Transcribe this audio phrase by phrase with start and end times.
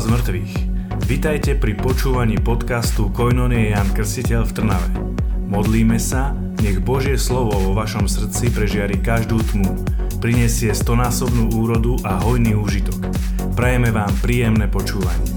[0.00, 0.52] z mŕtvych.
[1.04, 4.88] Vitajte pri počúvaní podcastu Koinonie Jan Krstiteľ v Trnave.
[5.44, 6.32] Modlíme sa,
[6.64, 9.76] nech Božie slovo vo vašom srdci prežiari každú tmu,
[10.24, 12.96] prinesie stonásobnú úrodu a hojný úžitok.
[13.52, 15.28] Prajeme vám príjemné počúvanie.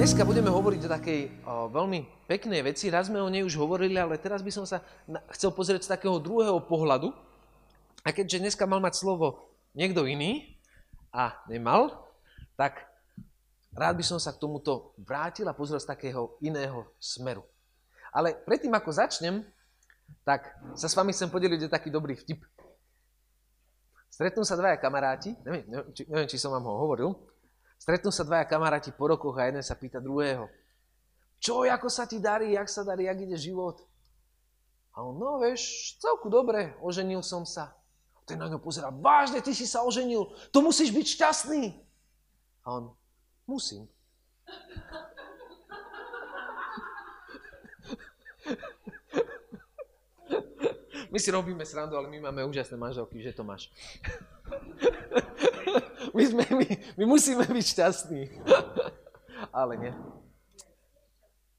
[0.00, 2.88] Dneska budeme hovoriť o takej o, veľmi peknej veci.
[2.88, 5.92] Raz sme o nej už hovorili, ale teraz by som sa na, chcel pozrieť z
[5.92, 7.12] takého druhého pohľadu.
[8.06, 10.54] A keďže dneska mal mať slovo niekto iný
[11.10, 12.06] a nemal,
[12.54, 12.86] tak
[13.74, 17.42] rád by som sa k tomuto vrátil a pozrel z takého iného smeru.
[18.14, 19.42] Ale predtým, ako začnem,
[20.22, 22.46] tak sa s vami chcem podeliť o taký dobrý vtip.
[24.06, 27.10] Stretnú sa dvaja kamaráti, neviem, či, neviem, či som vám ho hovoril,
[27.74, 30.46] stretnú sa dvaja kamaráti po rokoch a jeden sa pýta druhého,
[31.42, 33.82] čo, ako sa ti darí, jak sa darí, jak ide život?
[34.96, 37.76] A on, no vieš, celku dobre, oženil som sa.
[38.26, 41.78] Ten na ňo pozera, vážne, ty si sa oženil, to musíš byť šťastný.
[42.66, 42.90] A on,
[43.46, 43.86] musím.
[51.10, 53.70] My si robíme srandu, ale my máme úžasné manželky, že to máš.
[56.16, 58.24] My, sme, my, my musíme byť šťastní.
[59.52, 59.92] Ale nie.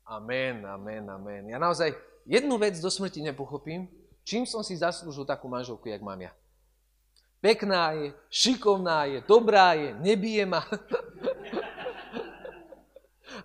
[0.07, 1.43] Amen, amen, amen.
[1.51, 1.93] Ja naozaj
[2.25, 3.85] jednu vec do smrti nepochopím,
[4.25, 6.33] čím som si zaslúžil takú manželku, jak mám ja.
[7.37, 10.65] Pekná je, šikovná je, dobrá je, nebije ma.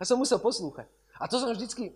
[0.00, 0.88] A som musel poslúchať.
[1.20, 1.94] A to som vždycky,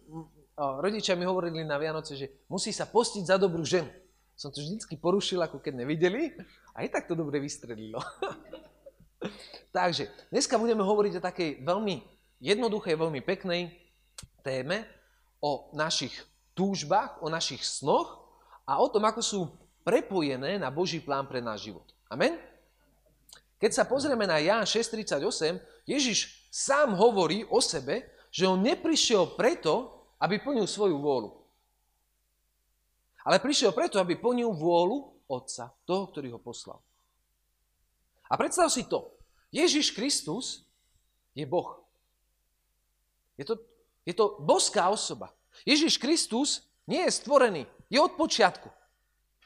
[0.56, 3.88] rodičia mi hovorili na Vianoce, že musí sa postiť za dobrú ženu.
[4.36, 6.36] Som to vždycky porušil, ako keď nevideli.
[6.76, 7.98] A aj tak to dobre vystrelilo.
[9.76, 12.04] Takže, dneska budeme hovoriť o takej veľmi
[12.38, 13.72] jednoduchej, veľmi peknej
[14.44, 14.84] téme,
[15.40, 16.12] o našich
[16.52, 18.28] túžbách, o našich snoch
[18.68, 19.40] a o tom, ako sú
[19.86, 21.86] prepojené na Boží plán pre náš život.
[22.10, 22.34] Amen?
[23.62, 30.02] Keď sa pozrieme na Ján 6.38, Ježiš sám hovorí o sebe, že on neprišiel preto,
[30.18, 31.30] aby plnil svoju vôľu.
[33.22, 36.78] Ale prišiel preto, aby plnil vôľu Otca, toho, ktorý ho poslal.
[38.30, 39.14] A predstav si to.
[39.50, 40.66] Ježiš Kristus
[41.34, 41.82] je Boh.
[43.38, 43.58] Je to,
[44.02, 45.30] je to boská osoba.
[45.66, 47.62] Ježiš Kristus nie je stvorený.
[47.90, 48.70] Je od počiatku.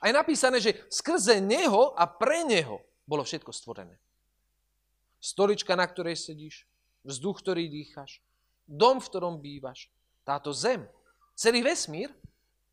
[0.01, 4.01] A je napísané, že skrze Neho a pre Neho bolo všetko stvorené.
[5.21, 6.65] Stolička, na ktorej sedíš,
[7.05, 8.25] vzduch, ktorý dýchaš,
[8.65, 9.93] dom, v ktorom bývaš,
[10.25, 10.89] táto zem,
[11.37, 12.09] celý vesmír,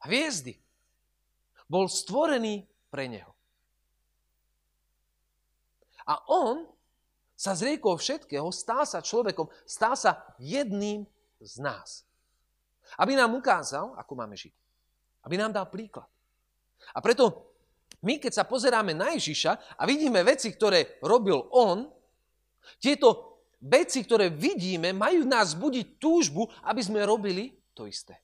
[0.08, 0.56] hviezdy,
[1.68, 3.36] bol stvorený pre Neho.
[6.08, 6.64] A On
[7.36, 11.04] sa zriekol všetkého, stal sa človekom, stal sa jedným
[11.44, 12.08] z nás.
[12.96, 14.56] Aby nám ukázal, ako máme žiť.
[15.28, 16.08] Aby nám dal príklad.
[16.94, 17.54] A preto
[18.06, 21.90] my, keď sa pozeráme na Ježiša a vidíme veci, ktoré robil on,
[22.78, 28.18] tieto veci, ktoré vidíme, majú nás budiť túžbu, aby sme robili to isté.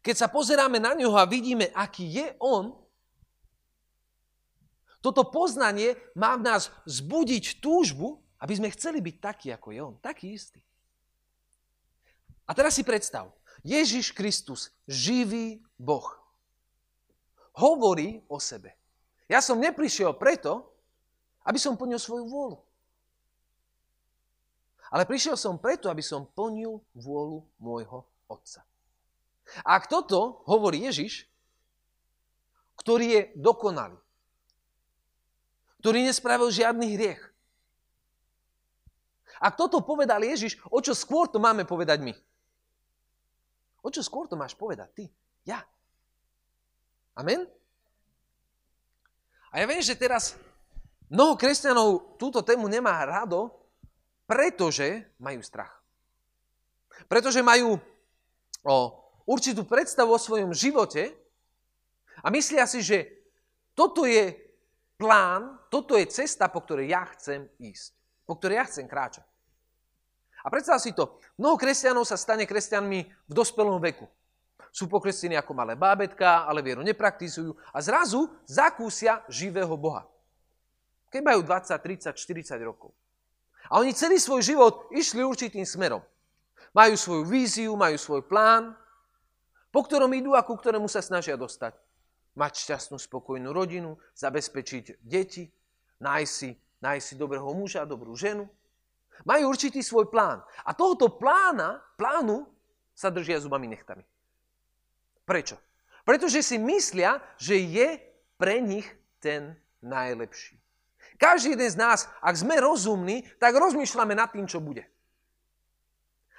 [0.00, 2.72] Keď sa pozeráme na ňoho a vidíme, aký je on,
[5.00, 9.94] toto poznanie má v nás zbudiť túžbu, aby sme chceli byť taký, ako je on.
[10.00, 10.60] Taký istý.
[12.48, 13.28] A teraz si predstav,
[13.60, 16.16] Ježiš Kristus, živý Boh,
[17.56, 18.72] hovorí o sebe.
[19.28, 20.64] Ja som neprišiel preto,
[21.44, 22.58] aby som plnil svoju vôľu.
[24.90, 28.66] Ale prišiel som preto, aby som plnil vôľu môjho Otca.
[29.62, 31.30] A ak toto hovorí Ježiš,
[32.78, 33.98] ktorý je dokonalý,
[35.84, 37.22] ktorý nespravil žiadny hriech.
[39.40, 42.12] Ak toto povedal Ježiš, o čo skôr to máme povedať my?
[43.80, 45.04] O čo skôr to máš povedať ty?
[45.48, 45.64] Ja.
[47.16, 47.48] Amen?
[49.50, 50.38] A ja viem, že teraz
[51.10, 53.50] mnoho kresťanov túto tému nemá rado,
[54.28, 55.74] pretože majú strach.
[57.10, 57.80] Pretože majú
[58.62, 58.74] o,
[59.26, 61.10] určitú predstavu o svojom živote
[62.22, 63.10] a myslia si, že
[63.74, 64.36] toto je
[65.00, 67.96] plán, toto je cesta, po ktorej ja chcem ísť.
[68.28, 69.26] Po ktorej ja chcem kráčať.
[70.40, 74.08] A predstav si to, mnoho kresťanov sa stane kresťanmi v dospelom veku.
[74.70, 80.06] Sú pokrestení ako malé bábetka, ale vieru nepraktizujú a zrazu zakúsia živého Boha.
[81.10, 82.94] Keď majú 20, 30, 40 rokov.
[83.66, 86.00] A oni celý svoj život išli určitým smerom.
[86.70, 88.78] Majú svoju víziu, majú svoj plán,
[89.74, 91.74] po ktorom idú a ku ktorému sa snažia dostať.
[92.38, 95.50] Mať šťastnú, spokojnú rodinu, zabezpečiť deti,
[95.98, 98.46] nájsť si, nájsť si dobrého muža, dobrú ženu.
[99.28, 100.40] Majú určitý svoj plán.
[100.64, 102.48] A tohoto plána, plánu
[102.96, 104.04] sa držia zubami nechtami.
[105.24, 105.56] Prečo?
[106.04, 108.00] Pretože si myslia, že je
[108.40, 108.88] pre nich
[109.20, 110.56] ten najlepší.
[111.20, 114.88] Každý jeden z nás, ak sme rozumní, tak rozmýšľame nad tým, čo bude.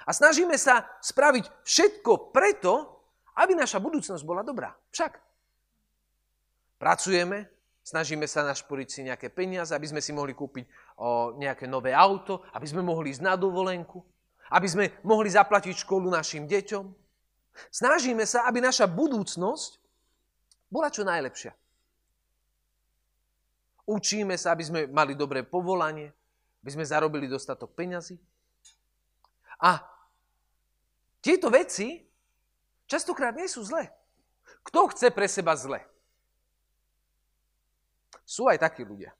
[0.02, 2.90] A snažíme sa spraviť všetko preto,
[3.38, 4.74] aby naša budúcnosť bola dobrá.
[4.90, 5.22] Však.
[6.82, 7.46] Pracujeme,
[7.82, 10.66] snažíme sa našporiť si nejaké peniaze, aby sme si mohli kúpiť
[10.98, 14.02] o, nejaké nové auto, aby sme mohli ísť na dovolenku,
[14.54, 16.86] aby sme mohli zaplatiť školu našim deťom.
[17.74, 19.82] Snažíme sa, aby naša budúcnosť
[20.72, 21.52] bola čo najlepšia.
[23.90, 26.16] Učíme sa, aby sme mali dobré povolanie,
[26.64, 28.16] aby sme zarobili dostatok peňazí.
[29.60, 29.84] A
[31.20, 32.02] tieto veci
[32.88, 33.92] častokrát nie sú zlé.
[34.64, 35.82] Kto chce pre seba zle?
[38.32, 39.12] Sú aj takí ľudia.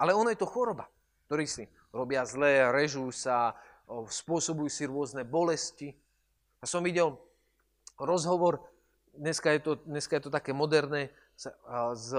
[0.00, 0.88] Ale ono je to choroba,
[1.28, 3.52] ktorí si robia zlé, režú sa,
[3.88, 5.92] spôsobujú si rôzne bolesti.
[6.60, 7.12] A som videl
[8.00, 8.64] rozhovor,
[9.12, 12.16] dneska je to, dneska je to také moderné, s,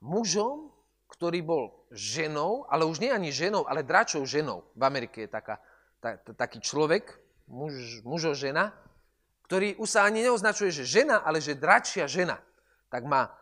[0.00, 0.72] mužom,
[1.12, 4.64] ktorý bol ženou, ale už nie ani ženou, ale dračou ženou.
[4.72, 5.60] V Amerike je taká,
[6.00, 7.04] ta, taký človek,
[7.48, 8.72] muž, mužo žena,
[9.44, 12.40] ktorý už sa ani neoznačuje, že žena, ale že dračia žena.
[12.88, 13.32] Tak má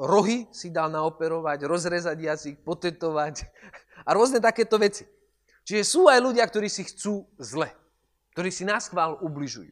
[0.00, 3.42] rohy si dal naoperovať, rozrezať jazyk, potetovať
[4.08, 5.06] a rôzne takéto veci.
[5.66, 7.70] Čiže sú aj ľudia, ktorí si chcú zle,
[8.34, 9.70] ktorí si nás chvál ubližujú.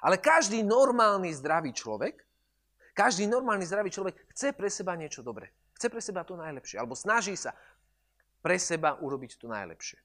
[0.00, 2.16] Ale každý normálny zdravý človek,
[2.96, 5.52] každý normálny zdravý človek chce pre seba niečo dobré.
[5.76, 6.80] Chce pre seba to najlepšie.
[6.80, 7.52] Alebo snaží sa
[8.40, 10.00] pre seba urobiť to najlepšie.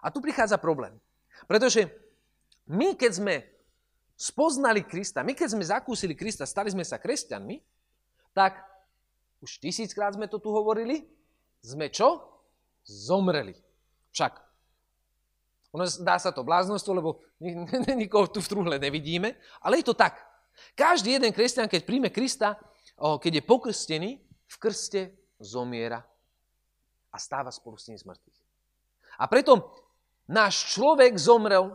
[0.00, 0.96] A tu prichádza problém.
[1.44, 1.92] Pretože
[2.68, 3.34] my, keď sme
[4.16, 7.60] spoznali Krista, my, keď sme zakúsili Krista, stali sme sa kresťanmi,
[8.32, 8.64] tak
[9.44, 11.04] už tisíckrát sme to tu hovorili,
[11.60, 12.24] sme čo?
[12.82, 13.54] Zomreli.
[14.12, 14.32] Však.
[15.76, 17.10] Ono dá sa to bláznostvo, lebo
[18.00, 20.16] nikoho tu v truhle nevidíme, ale je to tak.
[20.72, 22.56] Každý jeden kresťan, keď príjme Krista,
[22.96, 24.10] keď je pokrstený,
[24.46, 25.10] v krste
[25.42, 26.06] zomiera
[27.10, 28.40] a stáva spolu s ním z mŕtvych.
[29.18, 29.74] A preto
[30.30, 31.74] náš človek zomrel,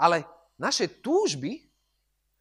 [0.00, 0.24] ale
[0.56, 1.60] naše túžby,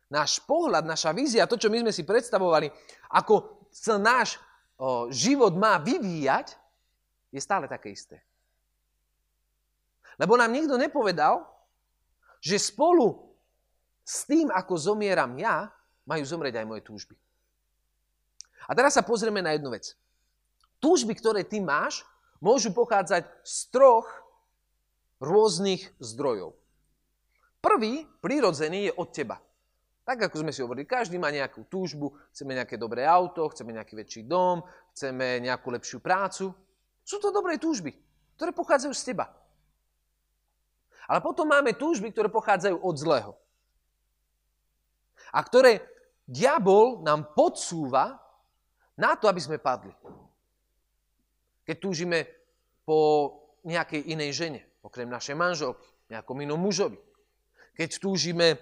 [0.07, 2.71] náš pohľad, naša vízia, to, čo my sme si predstavovali,
[3.11, 4.39] ako sa náš
[4.79, 6.56] o, život má vyvíjať,
[7.29, 8.23] je stále také isté.
[10.15, 11.44] Lebo nám nikto nepovedal,
[12.39, 13.29] že spolu
[14.01, 15.69] s tým, ako zomieram ja,
[16.07, 17.15] majú zomrieť aj moje túžby.
[18.65, 19.94] A teraz sa pozrieme na jednu vec.
[20.81, 22.01] Túžby, ktoré ty máš,
[22.41, 24.07] môžu pochádzať z troch
[25.21, 26.58] rôznych zdrojov.
[27.59, 29.35] Prvý, prírodzený, je od teba.
[30.07, 33.94] Tak ako sme si hovorili, každý má nejakú túžbu, chceme nejaké dobré auto, chceme nejaký
[33.94, 34.63] väčší dom,
[34.95, 36.50] chceme nejakú lepšiu prácu.
[37.03, 37.94] Sú to dobré túžby,
[38.39, 39.29] ktoré pochádzajú z teba.
[41.06, 43.31] Ale potom máme túžby, ktoré pochádzajú od zlého.
[45.29, 45.83] A ktoré
[46.25, 48.17] diabol nám podsúva
[48.97, 49.94] na to, aby sme padli.
[51.65, 52.25] Keď túžime
[52.81, 53.29] po
[53.62, 56.97] nejakej inej žene, okrem našej manželky, nejakom inom mužovi.
[57.79, 58.59] Keď túžime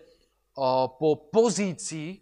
[1.02, 2.22] po pozícii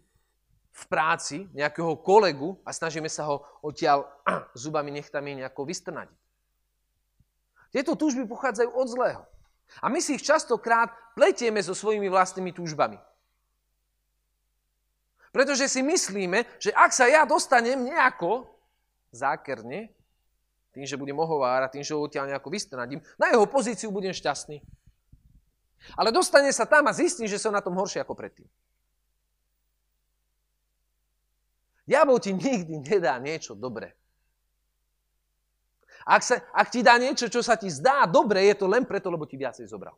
[0.72, 4.08] v práci nejakého kolegu a snažíme sa ho odtiaľ
[4.56, 6.08] zubami nechtami nejako vystrnať.
[7.68, 9.22] Tieto túžby pochádzajú od zlého.
[9.84, 12.96] A my si ich častokrát pletieme so svojimi vlastnými túžbami.
[15.36, 18.48] Pretože si myslíme, že ak sa ja dostanem nejako
[19.12, 19.92] zákerne,
[20.72, 24.64] tým, že budem ohovárať, tým, že ho odtiaľ nejako vystrnadím, na jeho pozíciu budem šťastný.
[25.94, 28.48] Ale dostane sa tam a zistí, že som na tom horšie ako predtým.
[31.86, 33.94] Diabol ti nikdy nedá niečo dobré.
[36.06, 39.10] Ak, sa, ak ti dá niečo, čo sa ti zdá dobre, je to len preto,
[39.10, 39.94] lebo ti viacej zobral.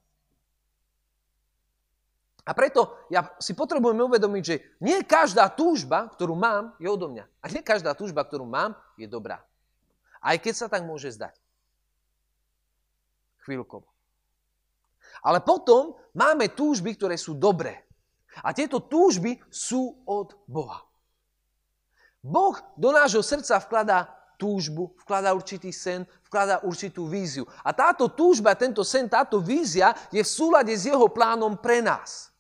[2.49, 7.29] A preto ja si potrebujem uvedomiť, že nie každá túžba, ktorú mám, je odo mňa.
[7.45, 9.45] A nie každá túžba, ktorú mám, je dobrá.
[10.25, 11.37] Aj keď sa tak môže zdať.
[13.45, 13.85] Chvíľkovo.
[15.23, 17.87] Ale potom máme túžby, ktoré sú dobré.
[18.43, 20.87] A tieto túžby sú od Boha.
[22.23, 27.47] Boh do nášho srdca vkladá túžbu, vkladá určitý sen, vkladá určitú víziu.
[27.67, 32.31] A táto túžba, tento sen, táto vízia je v súlade s jeho plánom pre nás.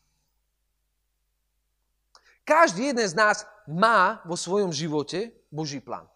[2.46, 6.08] Každý jeden z nás má vo svojom živote Boží plán.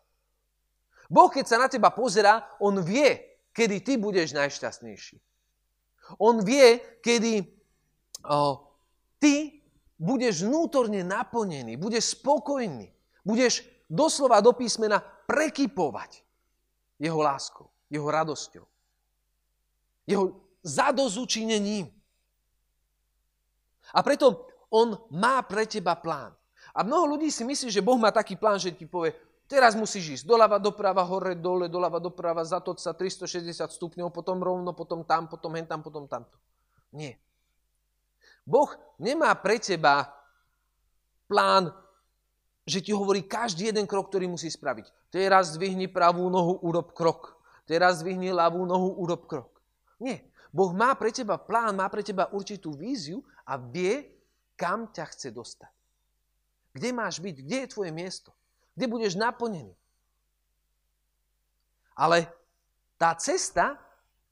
[1.12, 3.20] Boh, keď sa na teba pozera, on vie,
[3.52, 5.20] kedy ty budeš najšťastnejší.
[6.18, 7.46] On vie, kedy
[8.28, 8.60] o,
[9.22, 9.62] ty
[9.96, 12.90] budeš vnútorne naplnený, budeš spokojný,
[13.22, 16.24] budeš doslova do písmena prekypovať
[16.98, 18.64] jeho láskou, jeho radosťou,
[20.08, 20.24] jeho
[20.62, 21.90] zadozučinením.
[23.92, 26.32] A preto on má pre teba plán.
[26.72, 29.12] A mnoho ľudí si myslí, že Boh má taký plán, že ti povie,
[29.52, 34.72] teraz musíš ísť doľava, doprava, hore, dole, doľava, doprava, zatoč sa 360 stupňov, potom rovno,
[34.72, 36.40] potom tam, potom hen tam, potom tamto.
[36.88, 37.20] Nie.
[38.48, 40.08] Boh nemá pre teba
[41.28, 41.68] plán,
[42.64, 45.12] že ti hovorí každý jeden krok, ktorý musí spraviť.
[45.12, 47.36] Teraz zdvihni pravú nohu, urob krok.
[47.68, 49.60] Teraz zdvihni ľavú nohu, urob krok.
[50.00, 50.24] Nie.
[50.48, 54.08] Boh má pre teba plán, má pre teba určitú víziu a vie,
[54.56, 55.72] kam ťa chce dostať.
[56.72, 57.36] Kde máš byť?
[57.44, 58.32] Kde je tvoje miesto?
[58.72, 59.76] Kde budeš naplnený?
[61.92, 62.24] Ale
[62.96, 63.76] tá cesta,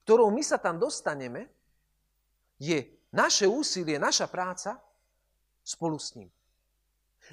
[0.06, 1.50] ktorou my sa tam dostaneme,
[2.56, 4.78] je naše úsilie, naša práca
[5.64, 6.30] spolu s ním.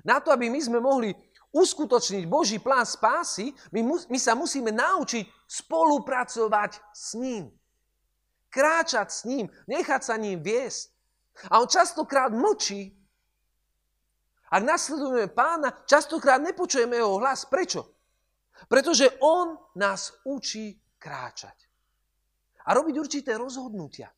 [0.03, 1.13] Na to, aby my sme mohli
[1.53, 7.53] uskutočniť Boží plán spásy, my, mu, my sa musíme naučiť spolupracovať s ním.
[8.51, 10.91] Kráčať s ním, nechať sa ním viesť.
[11.53, 12.96] A on častokrát mlčí
[14.47, 17.43] ak nasledujeme pána, častokrát nepočujeme jeho hlas.
[17.45, 17.83] Prečo?
[18.71, 21.67] Pretože on nás učí kráčať.
[22.67, 24.11] A robiť určité rozhodnutia.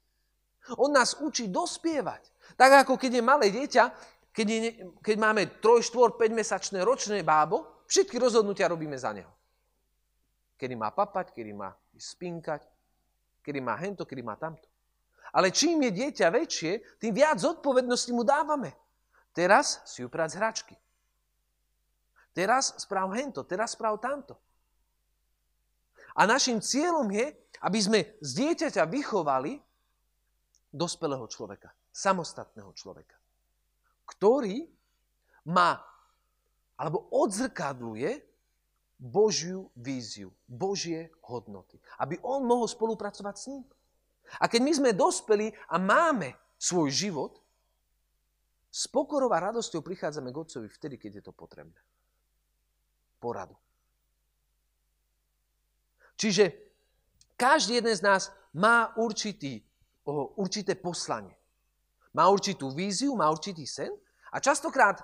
[0.77, 2.53] On nás učí dospievať.
[2.53, 3.83] Tak ako keď je malé dieťa,
[4.29, 4.59] keď, je,
[5.01, 9.33] keď máme 3, 4, 5 mesačné ročné bábo, všetky rozhodnutia robíme za neho.
[10.57, 12.61] Kedy má papať, kedy má spinkať,
[13.41, 14.69] kedy má hento, kedy má tamto.
[15.33, 18.73] Ale čím je dieťa väčšie, tým viac zodpovednosti mu dávame.
[19.33, 20.75] Teraz si uprať z hračky.
[22.33, 24.37] Teraz správ hento, teraz správ tamto.
[26.17, 27.31] A našim cieľom je,
[27.61, 29.59] aby sme z dieťaťa vychovali
[30.73, 33.17] dospelého človeka, samostatného človeka,
[34.05, 34.65] ktorý
[35.49, 35.81] má
[36.79, 38.23] alebo odzrkadluje
[38.99, 41.79] Božiu víziu, Božie hodnoty.
[41.99, 43.63] Aby on mohol spolupracovať s ním.
[44.39, 47.39] A keď my sme dospeli a máme svoj život,
[48.69, 51.77] s pokorou a radosťou prichádzame k Otcovi vtedy, keď je to potrebné.
[53.17, 53.57] Poradu.
[56.19, 56.53] Čiže
[57.39, 59.63] každý jeden z nás má určitý,
[60.37, 61.33] určité poslanie.
[62.13, 63.89] Má určitú víziu, má určitý sen
[64.33, 64.99] a častokrát,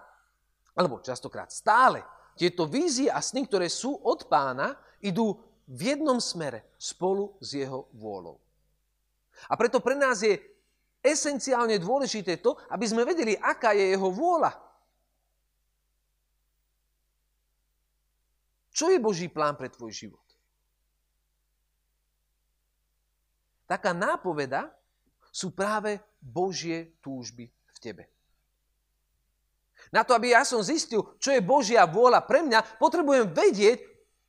[0.76, 2.04] alebo častokrát stále,
[2.36, 7.88] tieto vízie a sny, ktoré sú od pána, idú v jednom smere spolu s jeho
[7.96, 8.38] vôľou.
[9.48, 10.36] A preto pre nás je
[11.06, 14.52] esenciálne dôležité to, aby sme vedeli, aká je jeho vôľa.
[18.76, 20.26] Čo je Boží plán pre tvoj život?
[23.70, 24.68] Taká nápoveda
[25.32, 28.04] sú práve Božie túžby v tebe.
[29.94, 33.80] Na to, aby ja som zistil, čo je Božia vôľa pre mňa, potrebujem vedieť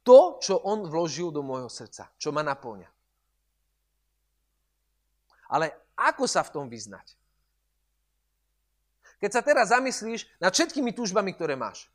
[0.07, 2.87] to, čo On vložil do môjho srdca, čo ma naplňa.
[5.51, 7.17] Ale ako sa v tom vyznať?
[9.17, 11.89] Keď sa teraz zamyslíš nad všetkými túžbami, ktoré máš.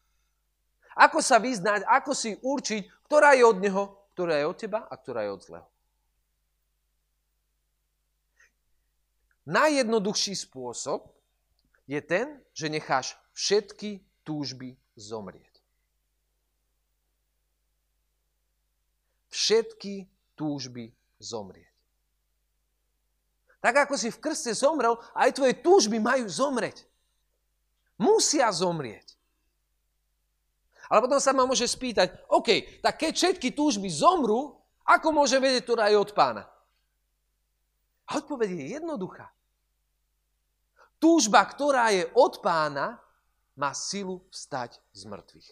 [0.97, 3.83] Ako sa vyznať, ako si určiť, ktorá je od neho,
[4.17, 5.67] ktorá je od teba a ktorá je od zlého.
[9.45, 11.09] Najjednoduchší spôsob
[11.89, 15.49] je ten, že necháš všetky túžby zomrieť.
[19.31, 21.70] Všetky túžby zomrieť.
[23.61, 26.81] Tak ako si v krste zomrel, aj tvoje túžby majú zomrieť.
[28.01, 29.13] Musia zomrieť.
[30.89, 35.63] Ale potom sa ma môže spýtať, OK, tak keď všetky túžby zomrú, ako môže vedieť,
[35.63, 36.43] ktorá je od pána?
[38.09, 39.31] A odpoveď je jednoduchá.
[40.99, 42.99] Túžba, ktorá je od pána,
[43.55, 45.49] má silu vstať z mŕtvych.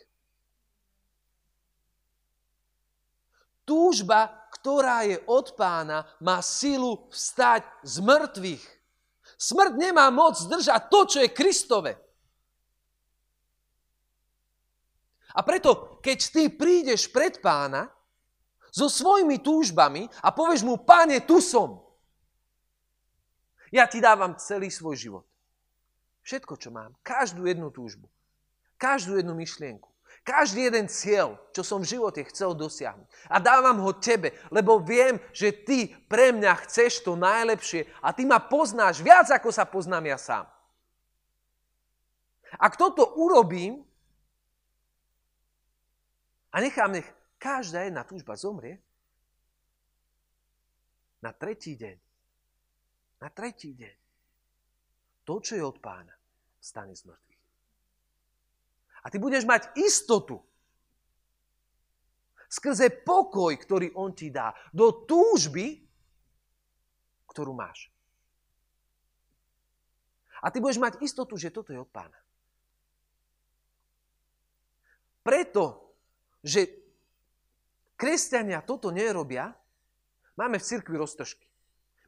[3.63, 8.65] Túžba, ktorá je od pána, má silu vstať z mŕtvych.
[9.39, 11.91] Smrť nemá moc zdržať to, čo je Kristove.
[15.33, 17.87] A preto, keď ty prídeš pred pána
[18.73, 21.81] so svojimi túžbami a povieš mu, páne, tu som.
[23.69, 25.25] Ja ti dávam celý svoj život.
[26.25, 26.97] Všetko, čo mám.
[27.05, 28.09] Každú jednu túžbu.
[28.77, 29.88] Každú jednu myšlienku.
[30.29, 33.33] Každý jeden cieľ, čo som v živote chcel dosiahnuť.
[33.33, 38.29] A dávam ho tebe, lebo viem, že ty pre mňa chceš to najlepšie a ty
[38.29, 40.45] ma poznáš viac, ako sa poznám ja sám.
[42.61, 43.81] Ak toto urobím
[46.53, 47.09] a nechám, nech
[47.41, 48.77] každá jedna túžba zomrie,
[51.25, 51.97] na tretí deň,
[53.17, 53.97] na tretí deň,
[55.25, 56.13] to, čo je od pána,
[56.61, 57.28] stane z mŕtvych.
[59.03, 60.43] A ty budeš mať istotu
[62.49, 65.85] skrze pokoj, ktorý on ti dá, do túžby,
[67.29, 67.93] ktorú máš.
[70.41, 72.17] A ty budeš mať istotu, že toto je od pána.
[75.21, 75.93] Preto,
[76.41, 76.65] že
[77.93, 79.53] kresťania toto nerobia,
[80.33, 81.45] máme v cirkvi roztržky.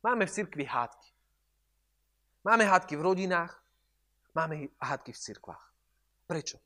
[0.02, 1.10] Máme v cirkvi hádky.
[2.42, 3.54] Máme hádky v rodinách,
[4.34, 5.64] máme hádky v cirkvách.
[6.26, 6.58] Prečo?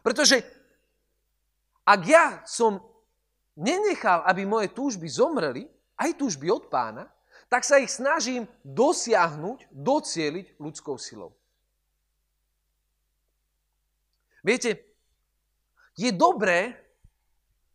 [0.00, 0.42] Pretože
[1.84, 2.80] ak ja som
[3.54, 5.68] nenechal, aby moje túžby zomreli,
[6.00, 7.06] aj túžby od pána,
[7.46, 11.36] tak sa ich snažím dosiahnuť, docieliť ľudskou silou.
[14.44, 14.76] Viete,
[15.94, 16.74] je dobré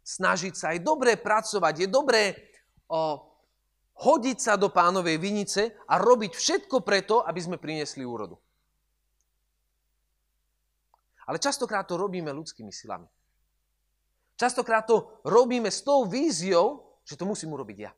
[0.03, 2.33] snažiť sa, je dobré pracovať, je dobré
[2.89, 3.21] o,
[4.01, 8.37] hodiť sa do pánovej vinice a robiť všetko preto, aby sme priniesli úrodu.
[11.29, 13.05] Ale častokrát to robíme ľudskými silami.
[14.33, 17.93] Častokrát to robíme s tou víziou, že to musím urobiť ja.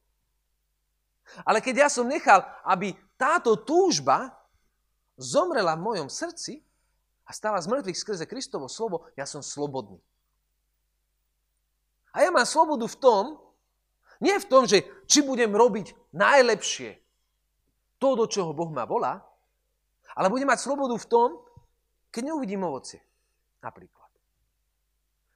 [1.48, 4.36] Ale keď ja som nechal, aby táto túžba
[5.16, 6.60] zomrela v mojom srdci
[7.24, 10.02] a stala z mŕtvych skrze Kristovo slovo, ja som slobodný.
[12.12, 13.24] A ja mám slobodu v tom,
[14.20, 17.00] nie v tom, že či budem robiť najlepšie
[17.96, 19.24] to, do čoho Boh ma volá,
[20.18, 21.30] ale budem mať slobodu v tom,
[22.12, 23.00] keď neuvidím ovocie.
[23.62, 24.10] Napríklad.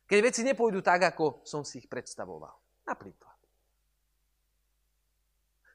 [0.05, 2.53] Keď veci nepôjdu tak, ako som si ich predstavoval.
[2.85, 3.33] Napríklad.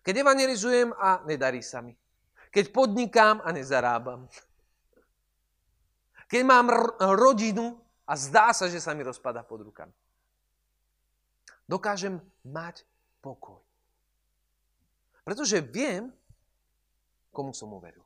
[0.06, 1.94] Keď evangelizujem a nedarí sa mi.
[2.50, 4.26] Keď podnikám a nezarábam.
[6.30, 9.94] Keď mám r- rodinu a zdá sa, že sa mi rozpada pod rukami
[11.70, 12.82] dokážem mať
[13.22, 13.62] pokoj.
[15.22, 16.10] Pretože viem,
[17.30, 18.02] komu som uveril.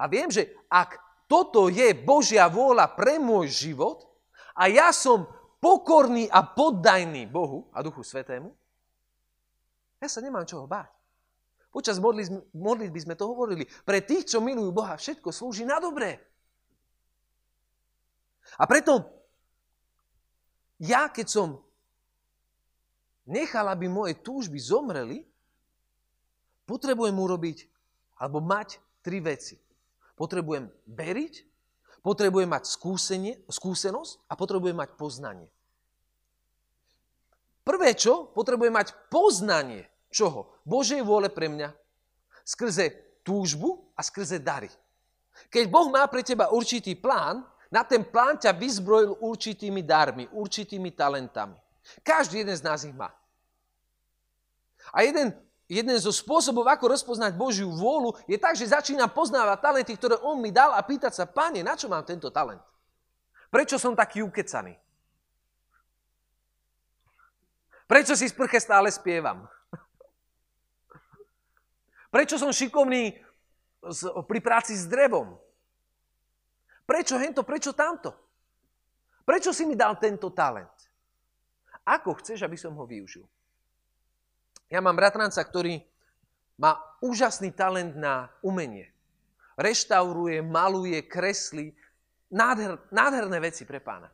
[0.00, 4.06] A viem, že ak toto je Božia vôľa pre môj život
[4.54, 5.26] a ja som
[5.58, 8.54] pokorný a poddajný Bohu a Duchu Svetému,
[9.98, 10.92] ja sa nemám čoho báť.
[11.74, 13.68] Počas modlitby sme to hovorili.
[13.68, 16.16] Pre tých, čo milujú Boha, všetko slúži na dobré.
[18.56, 19.04] A preto
[20.80, 21.48] ja, keď som
[23.28, 25.24] nechal, aby moje túžby zomreli,
[26.64, 27.58] potrebujem urobiť
[28.20, 29.60] alebo mať tri veci.
[30.16, 31.34] Potrebujem veriť,
[32.00, 35.48] potrebujem mať skúsenie, skúsenosť a potrebujem mať poznanie.
[37.66, 38.30] Prvé čo?
[38.32, 40.54] Potrebujem mať poznanie čoho?
[40.64, 41.74] Božej vôle pre mňa.
[42.46, 44.70] Skrze túžbu a skrze dary.
[45.50, 50.94] Keď Boh má pre teba určitý plán, na ten plán ťa vyzbrojil určitými darmi, určitými
[50.94, 51.58] talentami.
[52.06, 53.10] Každý jeden z nás ich má.
[54.94, 55.34] A jeden,
[55.66, 60.38] jeden zo spôsobov, ako rozpoznať Božiu vôľu, je tak, že začínam poznávať talenty, ktoré On
[60.38, 62.62] mi dal a pýtať sa, Pane, na čo mám tento talent?
[63.50, 64.78] Prečo som taký ukecaný?
[67.86, 69.46] Prečo si sprche stále spievam?
[72.14, 73.14] Prečo som šikovný
[74.26, 75.38] pri práci s drevom?
[76.86, 78.14] Prečo hento, prečo tamto?
[79.26, 80.70] Prečo si mi dal tento talent?
[81.82, 83.26] Ako chceš, aby som ho využil?
[84.66, 85.78] Ja mám bratranca, ktorý
[86.58, 86.74] má
[87.04, 88.90] úžasný talent na umenie.
[89.56, 91.72] Reštauruje, maluje, kreslí.
[92.32, 94.10] Nádher, nádherné veci pre pána.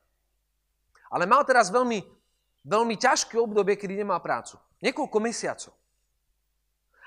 [1.08, 1.98] Ale mal teraz veľmi,
[2.64, 4.60] veľmi ťažké obdobie, kedy nemal prácu.
[4.84, 5.72] Niekoľko mesiacov.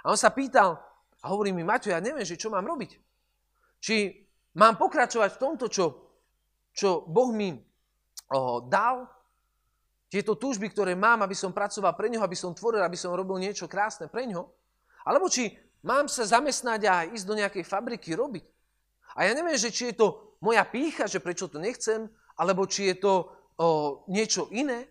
[0.06, 0.78] A on sa pýtal,
[1.22, 2.92] a hovorí mi, Maťo, ja neviem, že čo mám robiť.
[3.82, 3.96] Či
[4.58, 5.86] mám pokračovať v tomto, čo,
[6.74, 7.54] čo Boh mi
[8.34, 9.10] oh, dal,
[10.10, 13.42] tieto túžby, ktoré mám, aby som pracoval pre ňoho, aby som tvoril, aby som robil
[13.42, 14.46] niečo krásne pre ňoho,
[15.06, 15.54] alebo či
[15.86, 18.46] mám sa zamestnať a ísť do nejakej fabriky robiť.
[19.16, 22.92] A ja neviem, že či je to moja pícha, že prečo to nechcem, alebo či
[22.92, 23.14] je to
[23.56, 24.86] o, niečo iné.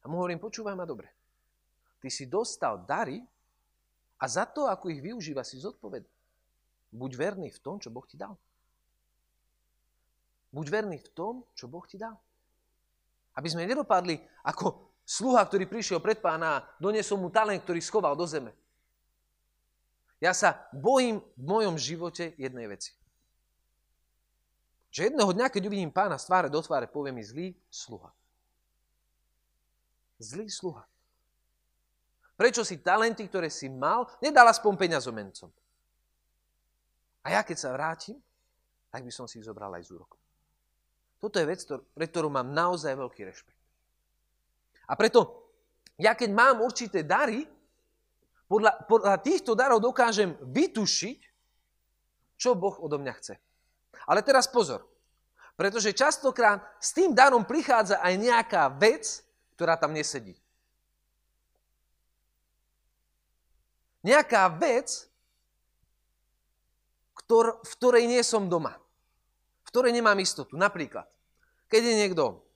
[0.00, 1.10] A mu hovorím, počúvaj ma dobre.
[1.98, 3.24] Ty si dostal dary
[4.20, 6.12] a za to, ako ich využíva, si zodpovedný.
[6.94, 8.38] Buď verný v tom, čo Boh ti dal.
[10.54, 12.14] Buď verný v tom, čo Boh ti dal.
[13.34, 18.16] Aby sme nedopadli ako sluha, ktorý prišiel pred pána a doniesol mu talent, ktorý schoval
[18.16, 18.54] do zeme.
[20.22, 22.96] Ja sa bojím v mojom živote jednej veci.
[24.94, 28.14] Že jedného dňa, keď uvidím pána z tváre do tváre, povie mi zlý sluha.
[30.22, 30.86] Zlý sluha.
[32.38, 35.50] Prečo si talenty, ktoré si mal, nedal aspoň peňazomencom?
[37.26, 38.16] A ja keď sa vrátim,
[38.88, 40.23] tak by som si ich zobral aj z úrokom.
[41.18, 43.60] Toto je vec, pre ktorú mám naozaj veľký rešpekt.
[44.84, 45.48] A preto,
[45.96, 47.48] ja keď mám určité dary,
[48.44, 51.20] podľa, podľa týchto darov dokážem vytušiť,
[52.36, 53.34] čo Boh odo mňa chce.
[54.04, 54.84] Ale teraz pozor,
[55.56, 59.24] pretože častokrát s tým darom prichádza aj nejaká vec,
[59.56, 60.36] ktorá tam nesedí.
[64.04, 65.08] Nejaká vec,
[67.24, 68.76] ktor, v ktorej nie som doma.
[69.74, 70.54] V ktorej nemám istotu.
[70.54, 71.10] Napríklad,
[71.66, 72.46] keď je niekto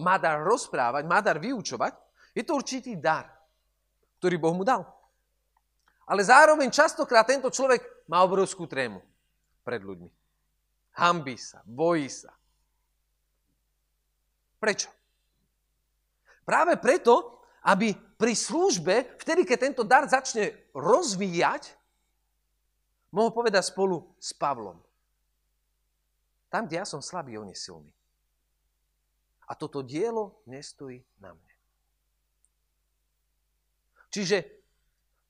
[0.00, 1.92] má dar rozprávať, má dar vyučovať,
[2.32, 3.28] je to určitý dar,
[4.16, 4.88] ktorý Boh mu dal.
[6.08, 9.04] Ale zároveň častokrát tento človek má obrovskú trému
[9.60, 10.08] pred ľuďmi.
[10.96, 12.32] Hambí sa, bojí sa.
[14.56, 14.88] Prečo?
[16.48, 21.76] Práve preto, aby pri službe, vtedy, keď tento dar začne rozvíjať,
[23.12, 24.80] mohol povedať spolu s Pavlom.
[26.50, 27.94] Tam, kde ja som slabý, on je silný.
[29.46, 31.54] A toto dielo nestojí na mne.
[34.10, 34.42] Čiže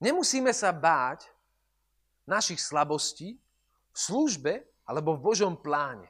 [0.01, 1.29] nemusíme sa báť
[2.25, 3.37] našich slabostí
[3.93, 6.09] v službe alebo v Božom pláne,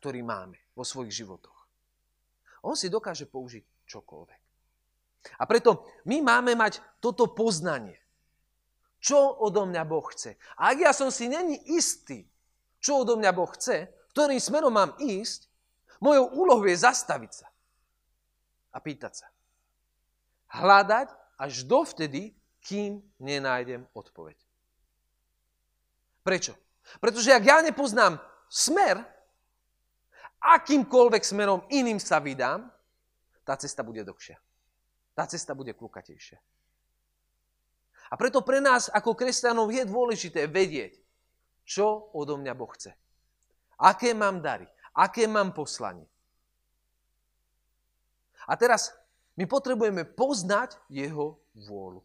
[0.00, 1.58] ktorý máme vo svojich životoch.
[2.64, 4.40] On si dokáže použiť čokoľvek.
[5.36, 8.00] A preto my máme mať toto poznanie.
[8.98, 10.34] Čo odo mňa Boh chce.
[10.58, 12.26] A ak ja som si není istý,
[12.82, 15.46] čo odo mňa Boh chce, ktorým smerom mám ísť,
[16.02, 17.46] mojou úlohou je zastaviť sa
[18.74, 19.30] a pýtať sa.
[20.58, 24.34] Hľadať až dovtedy, kým nenájdem odpoveď.
[26.26, 26.58] Prečo?
[26.98, 28.18] Pretože ak ja nepoznám
[28.50, 29.06] smer,
[30.42, 32.66] akýmkoľvek smerom iným sa vydám,
[33.46, 34.34] tá cesta bude dlhšia.
[35.14, 36.42] Tá cesta bude klukatejšia.
[38.10, 40.98] A preto pre nás ako kresťanov je dôležité vedieť,
[41.62, 42.98] čo odo mňa Boh chce.
[43.78, 46.06] Aké mám dary, aké mám poslanie.
[48.48, 48.90] A teraz
[49.38, 52.02] my potrebujeme poznať jeho vôľu.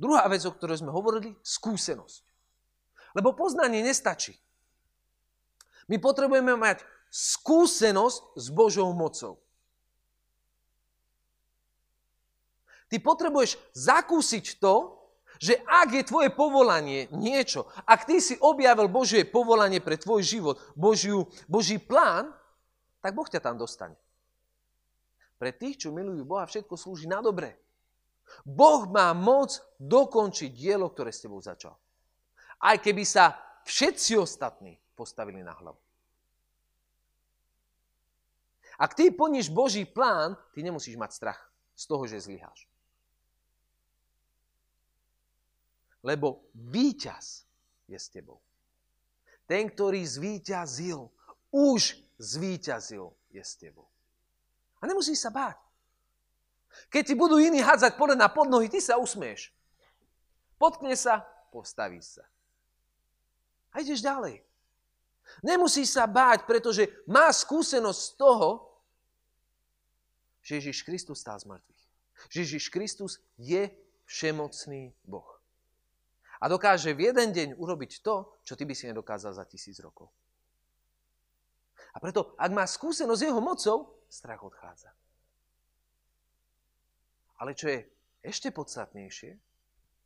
[0.00, 2.24] Druhá vec, o ktorej sme hovorili, skúsenosť.
[3.14, 4.34] Lebo poznanie nestačí.
[5.86, 9.38] My potrebujeme mať skúsenosť s Božou mocou.
[12.88, 14.98] Ty potrebuješ zakúsiť to,
[15.44, 20.56] že ak je tvoje povolanie niečo, ak ty si objavil Božie povolanie pre tvoj život,
[20.72, 22.32] Božiu, Boží plán,
[23.04, 24.00] tak Boh ťa tam dostane.
[25.36, 27.60] Pre tých, čo milujú Boha, všetko slúži na dobre.
[28.48, 31.76] Boh má moc dokončiť dielo, ktoré s tebou začal.
[32.64, 33.36] Aj keby sa
[33.68, 35.76] všetci ostatní postavili na hlavu.
[38.80, 41.40] Ak ty plníš Boží plán, ty nemusíš mať strach
[41.76, 42.64] z toho, že zlyháš.
[46.04, 47.48] Lebo víťaz
[47.88, 48.44] je s tebou.
[49.48, 51.08] Ten, ktorý zvíťazil,
[51.48, 53.88] už zvíťazil je s tebou.
[54.80, 55.56] A nemusíš sa báť.
[56.92, 59.54] Keď ti budú iní hádzať pole na podnohy, ty sa usmieš.
[60.60, 62.26] Potkne sa, postaví sa.
[63.72, 64.42] A ideš ďalej.
[65.40, 68.48] Nemusí sa báť, pretože má skúsenosť z toho,
[70.44, 71.82] že Ježiš Kristus stál z mŕtvych.
[72.28, 73.72] Že Ježiš Kristus je
[74.04, 75.33] všemocný Boh.
[76.42, 80.10] A dokáže v jeden deň urobiť to, čo ty by si nedokázal za tisíc rokov.
[81.94, 84.90] A preto, ak má skúsenosť jeho mocou, strach odchádza.
[87.38, 87.86] Ale čo je
[88.22, 89.38] ešte podstatnejšie,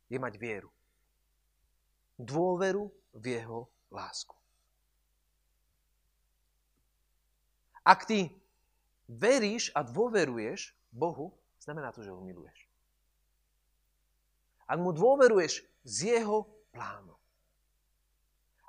[0.09, 0.69] je mať vieru.
[2.17, 4.35] Dôveru v jeho lásku.
[7.85, 8.29] Ak ty
[9.09, 12.69] veríš a dôveruješ Bohu, znamená to, že ho miluješ.
[14.69, 17.15] Ak mu dôveruješ z jeho plánu.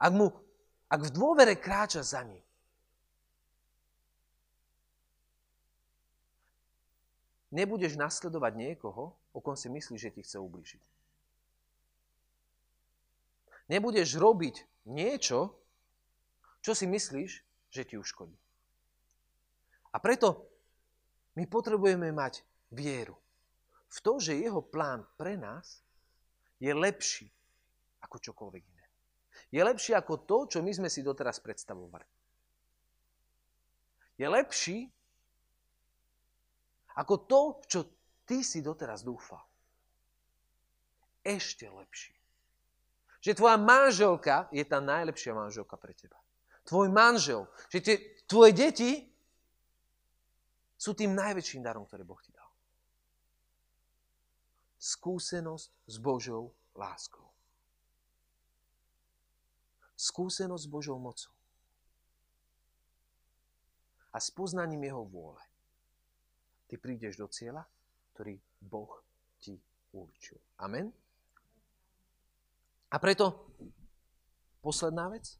[0.00, 0.32] Ak, mu,
[0.88, 2.42] ak v dôvere kráča za ním,
[7.52, 10.82] nebudeš nasledovať niekoho, o kom si myslíš, že ti chce ublížiť.
[13.70, 15.54] Nebudeš robiť niečo,
[16.58, 17.30] čo si myslíš,
[17.70, 18.34] že ti uškodí.
[19.94, 20.46] A preto
[21.38, 23.14] my potrebujeme mať vieru
[23.90, 25.82] v to, že jeho plán pre nás
[26.60, 27.26] je lepší
[28.04, 28.86] ako čokoľvek iné.
[29.50, 32.06] Je lepší ako to, čo my sme si doteraz predstavovali.
[34.20, 34.86] Je lepší
[37.00, 37.80] ako to, čo
[38.28, 39.40] ty si doteraz dúfal.
[41.24, 42.12] Ešte lepší.
[43.20, 46.16] Že tvoja manželka je tá najlepšia manželka pre teba.
[46.64, 47.96] Tvoj manžel, že tie,
[48.28, 49.08] tvoje deti
[50.80, 52.29] sú tým najväčším darom, ktorý Boh ti.
[54.80, 57.28] Skúsenosť s Božou láskou.
[59.92, 61.36] Skúsenosť s Božou mocou.
[64.10, 65.44] A s poznaním Jeho vôle.
[66.66, 67.68] Ty prídeš do cieľa,
[68.16, 69.04] ktorý Boh
[69.36, 69.60] ti
[69.92, 70.40] určil.
[70.56, 70.88] Amen?
[72.88, 73.52] A preto
[74.64, 75.36] posledná vec.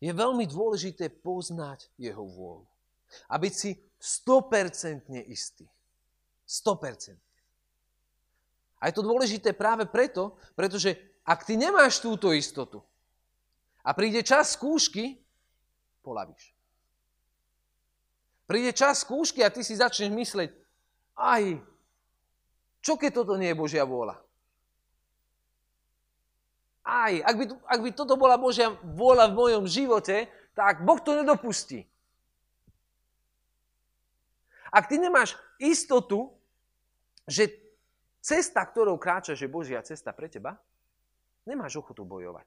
[0.00, 2.64] Je veľmi dôležité poznať Jeho vôľu.
[3.28, 5.68] A byť si 100% istý.
[6.48, 7.29] 100%.
[8.80, 10.96] A je to dôležité práve preto, pretože
[11.28, 12.80] ak ty nemáš túto istotu,
[13.80, 15.16] A príde čas skúšky,
[16.04, 16.52] polavíš.
[18.44, 20.50] Príde čas skúšky a ty si začneš mysleť,
[21.16, 21.60] aj,
[22.84, 24.18] čo keď toto nie je Božia vôľa?
[26.84, 31.14] Aj, ak by, ak by toto bola Božia vôľa v mojom živote, tak Boh to
[31.14, 31.86] nedopustí.
[34.74, 36.34] Ak ty nemáš istotu,
[37.30, 37.46] že
[38.20, 40.60] cesta, ktorou kráčaš, je Božia cesta pre teba,
[41.48, 42.46] nemáš ochotu bojovať.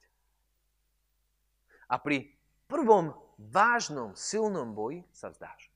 [1.89, 2.31] A pri
[2.69, 5.69] prvom vážnom, silnom boji sa vzdáš.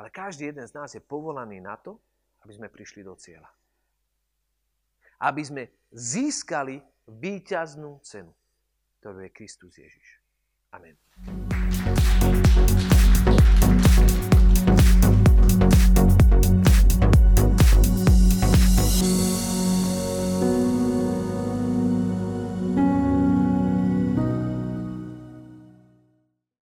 [0.00, 2.00] Ale každý jeden z nás je povolaný na to,
[2.40, 3.52] aby sme prišli do cieľa.
[5.20, 5.62] Aby sme
[5.92, 8.32] získali výťaznú cenu,
[9.04, 10.08] ktorú je Kristus Ježiš.
[10.72, 10.96] Amen.